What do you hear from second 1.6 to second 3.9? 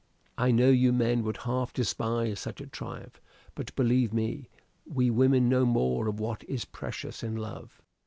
despise such a triumph; but